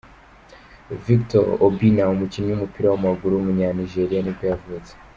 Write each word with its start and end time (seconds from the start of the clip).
Victor 1.05 1.45
Obinna, 1.65 2.03
umukinnyi 2.13 2.49
w’umupira 2.51 2.87
w’amaguru 2.89 3.31
w’umunya-Nigeriya 3.33 4.21
nibwo 4.23 4.43
yavutse. 4.51 4.91